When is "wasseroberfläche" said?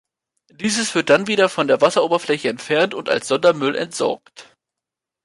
1.79-2.49